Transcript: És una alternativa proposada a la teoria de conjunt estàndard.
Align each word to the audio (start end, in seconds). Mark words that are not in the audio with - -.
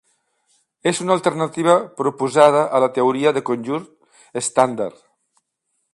És 0.91 1.01
una 1.03 1.13
alternativa 1.15 1.75
proposada 2.01 2.63
a 2.77 2.81
la 2.85 2.89
teoria 2.97 3.35
de 3.39 3.45
conjunt 3.51 3.87
estàndard. 4.43 5.03